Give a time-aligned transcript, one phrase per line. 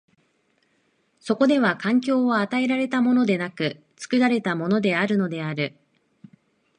[1.19, 5.77] そこでは環境は与えられたものでなく、作られたものであるのである。